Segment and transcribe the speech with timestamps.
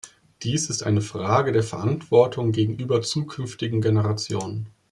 [0.41, 4.67] Dies ist eine Frage der Verantwortung gegenüber zukünftigen Generationen.